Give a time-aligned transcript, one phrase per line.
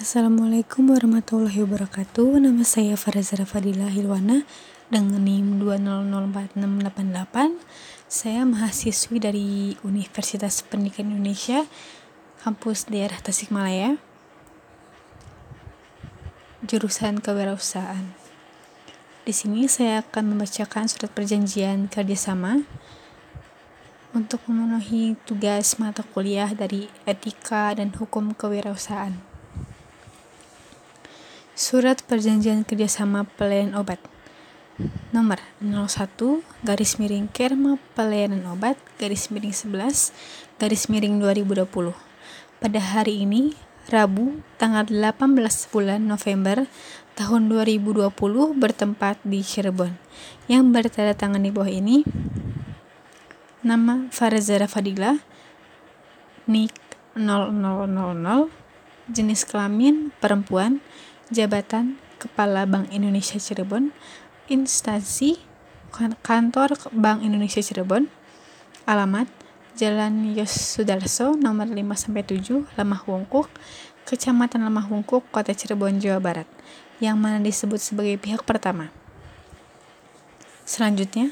[0.00, 2.40] Assalamualaikum warahmatullahi wabarakatuh.
[2.40, 4.48] Nama saya Farazara Fadila Hilwana
[4.88, 7.60] dengan NIM 2004688.
[8.08, 11.68] Saya mahasiswi dari Universitas Pendidikan Indonesia,
[12.40, 14.00] kampus daerah Tasikmalaya.
[16.64, 18.16] Jurusan Kewirausahaan.
[19.28, 22.64] Di sini saya akan membacakan surat perjanjian kerjasama
[24.16, 29.29] untuk memenuhi tugas mata kuliah dari Etika dan Hukum Kewirausahaan.
[31.60, 34.00] Surat Perjanjian Kerjasama Pelayanan Obat
[35.12, 41.68] Nomor 01 garis miring Kerma Pelayanan Obat garis miring 11 garis miring 2020
[42.64, 43.52] Pada hari ini,
[43.92, 45.20] Rabu, tanggal 18
[45.68, 46.64] bulan November
[47.12, 48.08] tahun 2020
[48.56, 50.00] bertempat di Cirebon.
[50.48, 52.08] Yang bertanda tangan di bawah ini
[53.60, 55.20] Nama Farazara Fadila
[56.48, 56.72] Nik
[57.20, 58.48] 0000
[59.12, 60.80] Jenis kelamin perempuan
[61.30, 63.94] Jabatan Kepala Bank Indonesia Cirebon,
[64.50, 65.38] Instansi
[66.22, 68.10] Kantor Bank Indonesia Cirebon,
[68.84, 69.30] Alamat
[69.78, 73.48] Jalan Yos Sudarso nomor 5-7 Lemah Wungkuk,
[74.04, 76.48] Kecamatan Lemah Wungkuk, Kota Cirebon, Jawa Barat,
[76.98, 78.90] yang mana disebut sebagai pihak pertama.
[80.66, 81.30] Selanjutnya,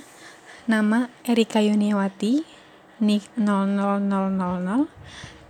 [0.70, 2.46] nama Erika Yuniawati,
[3.02, 4.86] NIK 00000,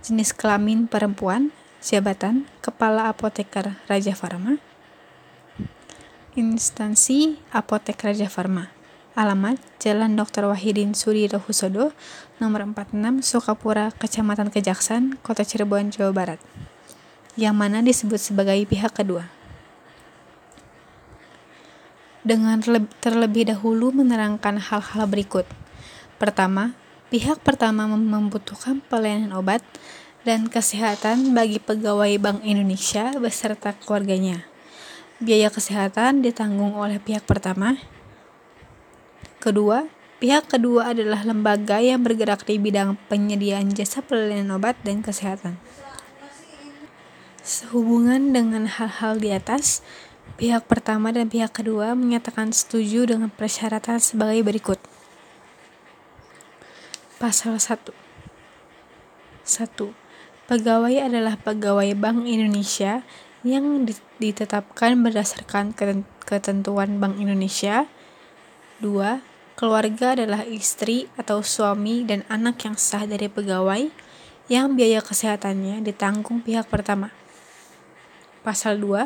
[0.03, 4.59] jenis kelamin perempuan, Jabatan Kepala Apoteker Raja Farma.
[6.35, 8.67] Instansi Apotek Raja Farma.
[9.15, 10.51] Alamat Jalan Dr.
[10.51, 11.95] Wahidin Sudirohusodo
[12.43, 16.39] Nomor 46 Sukapura Kecamatan Kejaksan Kota Cirebon Jawa Barat.
[17.39, 19.31] Yang mana disebut sebagai pihak kedua.
[22.27, 22.59] Dengan
[22.99, 25.47] terlebih dahulu menerangkan hal-hal berikut.
[26.19, 26.75] Pertama
[27.07, 29.63] pihak pertama membutuhkan pelayanan obat
[30.29, 34.45] dan kesehatan bagi pegawai Bank Indonesia beserta keluarganya.
[35.17, 37.81] Biaya kesehatan ditanggung oleh pihak pertama.
[39.41, 39.89] Kedua,
[40.21, 45.57] pihak kedua adalah lembaga yang bergerak di bidang penyediaan jasa pelayanan obat dan kesehatan.
[47.41, 49.81] Sehubungan dengan hal-hal di atas,
[50.37, 54.77] pihak pertama dan pihak kedua menyatakan setuju dengan persyaratan sebagai berikut.
[57.17, 57.81] Pasal 1
[59.49, 59.98] 1
[60.49, 63.05] Pegawai adalah pegawai Bank Indonesia
[63.45, 63.85] yang
[64.17, 65.77] ditetapkan berdasarkan
[66.25, 67.85] ketentuan Bank Indonesia.
[68.81, 69.21] 2.
[69.53, 73.93] Keluarga adalah istri atau suami dan anak yang sah dari pegawai
[74.49, 77.13] yang biaya kesehatannya ditanggung pihak pertama.
[78.41, 79.05] Pasal 2.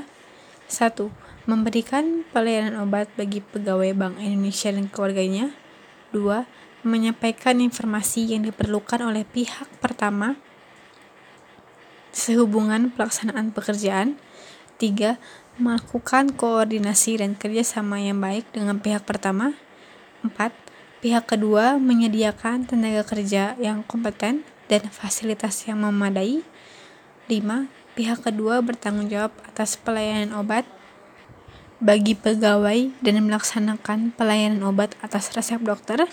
[0.71, 1.11] 1.
[1.43, 5.51] Memberikan pelayanan obat bagi pegawai Bank Indonesia dan keluarganya.
[6.15, 6.87] 2.
[6.87, 10.39] Menyampaikan informasi yang diperlukan oleh pihak pertama
[12.13, 14.15] sehubungan pelaksanaan pekerjaan.
[14.77, 15.17] 3.
[15.59, 19.57] Melakukan koordinasi dan kerjasama yang baik dengan pihak pertama.
[20.21, 20.31] 4.
[21.03, 26.45] Pihak kedua menyediakan tenaga kerja yang kompeten dan fasilitas yang memadai.
[27.27, 27.67] 5.
[27.93, 30.63] Pihak kedua bertanggung jawab atas pelayanan obat
[31.83, 36.07] bagi pegawai dan melaksanakan pelayanan obat atas resep dokter.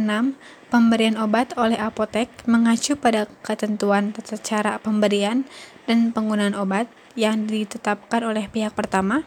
[0.00, 0.34] 6.
[0.72, 5.46] Pemberian obat oleh apotek mengacu pada ketentuan tata cara pemberian
[5.86, 9.22] dan penggunaan obat yang ditetapkan oleh pihak pertama.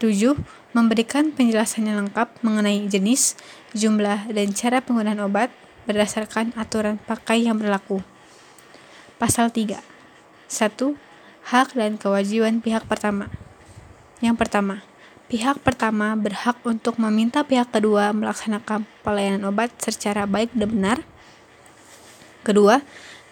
[0.00, 0.36] 7.
[0.72, 3.36] Memberikan penjelasan yang lengkap mengenai jenis,
[3.76, 5.52] jumlah, dan cara penggunaan obat
[5.84, 8.00] berdasarkan aturan pakai yang berlaku.
[9.20, 9.76] Pasal 3.
[10.48, 10.96] 1.
[11.52, 13.28] Hak dan kewajiban pihak pertama.
[14.24, 14.84] Yang pertama,
[15.30, 20.98] Pihak pertama berhak untuk meminta pihak kedua melaksanakan pelayanan obat secara baik dan benar.
[22.42, 22.82] Kedua,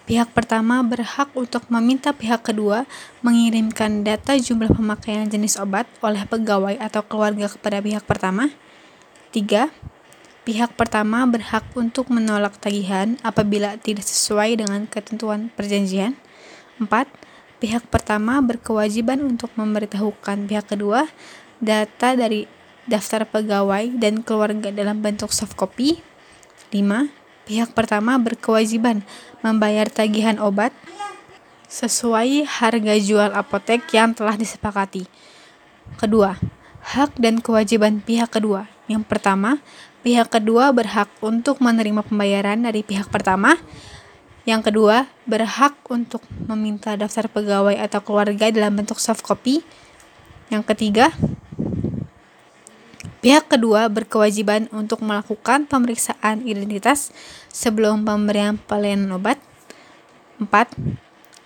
[0.07, 2.87] pihak pertama berhak untuk meminta pihak kedua
[3.19, 8.55] mengirimkan data jumlah pemakaian jenis obat oleh pegawai atau keluarga kepada pihak pertama.
[9.35, 9.67] Tiga,
[10.47, 16.15] pihak pertama berhak untuk menolak tagihan apabila tidak sesuai dengan ketentuan perjanjian.
[16.79, 17.11] Empat,
[17.59, 21.11] pihak pertama berkewajiban untuk memberitahukan pihak kedua
[21.59, 22.47] data dari
[22.89, 26.01] daftar pegawai dan keluarga dalam bentuk soft copy.
[26.73, 27.13] 5.
[27.49, 29.05] Pihak pertama berkewajiban
[29.41, 30.73] membayar tagihan obat
[31.69, 35.05] sesuai harga jual apotek yang telah disepakati.
[36.01, 36.37] Kedua,
[36.97, 38.69] hak dan kewajiban pihak kedua.
[38.89, 39.61] Yang pertama,
[40.01, 43.61] pihak kedua berhak untuk menerima pembayaran dari pihak pertama.
[44.49, 49.61] Yang kedua, berhak untuk meminta daftar pegawai atau keluarga dalam bentuk soft copy.
[50.49, 51.13] Yang ketiga,
[53.19, 57.11] Pihak kedua berkewajiban untuk melakukan pemeriksaan identitas
[57.51, 59.43] sebelum pemberian pelayanan obat.
[60.39, 60.47] 4.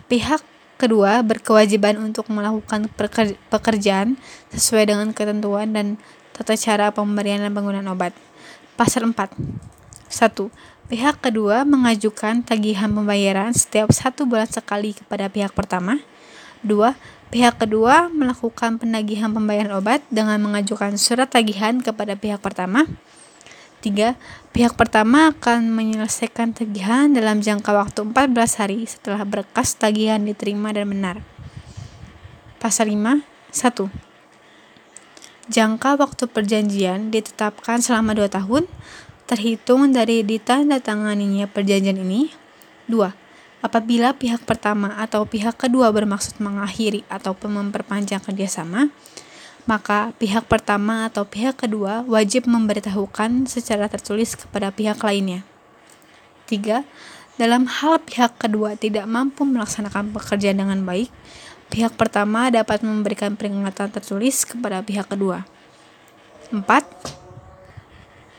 [0.05, 0.45] Pihak
[0.77, 2.93] kedua berkewajiban untuk melakukan
[3.49, 4.21] pekerjaan
[4.53, 5.97] sesuai dengan ketentuan dan
[6.37, 8.13] tata cara pemberian dan penggunaan obat.
[8.77, 9.33] Pasal 4.
[10.13, 10.93] 1.
[10.93, 15.97] Pihak kedua mengajukan tagihan pembayaran setiap satu bulan sekali kepada pihak pertama.
[16.62, 16.94] 2.
[17.32, 22.85] Pihak kedua melakukan penagihan pembayaran obat dengan mengajukan surat tagihan kepada pihak pertama.
[23.82, 24.14] 3.
[24.55, 30.87] Pihak pertama akan menyelesaikan tagihan dalam jangka waktu 14 hari setelah berkas tagihan diterima dan
[30.93, 31.17] benar.
[32.62, 33.26] Pasal 5.
[33.50, 33.91] 1.
[35.50, 38.70] Jangka waktu perjanjian ditetapkan selama 2 tahun
[39.26, 42.31] terhitung dari ditandatanganinya perjanjian ini.
[42.87, 43.22] 2.
[43.62, 48.91] Apabila pihak pertama atau pihak kedua bermaksud mengakhiri atau memperpanjang kerjasama,
[49.70, 55.47] maka pihak pertama atau pihak kedua wajib memberitahukan secara tertulis kepada pihak lainnya.
[56.50, 56.82] 3.
[57.38, 61.08] Dalam hal pihak kedua tidak mampu melaksanakan pekerjaan dengan baik,
[61.70, 65.47] pihak pertama dapat memberikan peringatan tertulis kepada pihak kedua.
[66.50, 66.67] 4.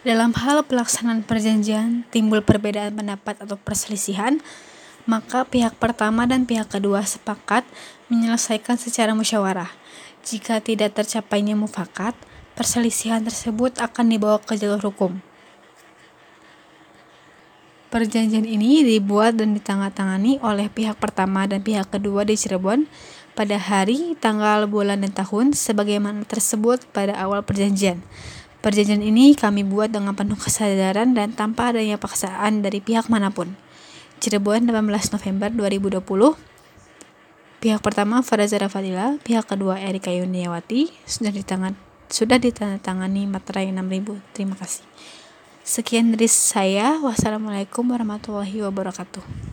[0.04, 4.44] Dalam hal pelaksanaan perjanjian timbul perbedaan pendapat atau perselisihan,
[5.06, 7.68] maka pihak pertama dan pihak kedua sepakat
[8.08, 9.84] menyelesaikan secara musyawarah
[10.24, 12.16] jika tidak tercapainya mufakat,
[12.56, 15.20] perselisihan tersebut akan dibawa ke jalur hukum.
[17.92, 22.90] Perjanjian ini dibuat dan ditandatangani oleh pihak pertama dan pihak kedua di Cirebon
[23.38, 28.02] pada hari, tanggal, bulan, dan tahun sebagaimana tersebut pada awal perjanjian.
[28.66, 33.54] Perjanjian ini kami buat dengan penuh kesadaran dan tanpa adanya paksaan dari pihak mana pun.
[34.24, 34.88] Cirebon 18
[35.20, 36.00] November 2020
[37.60, 41.76] Pihak pertama Farazara Fadila, pihak kedua Erika Yuniawati sudah ditangan
[42.08, 44.24] sudah ditandatangani materai 6000.
[44.32, 44.88] Terima kasih.
[45.68, 47.04] Sekian dari saya.
[47.04, 49.53] Wassalamualaikum warahmatullahi wabarakatuh.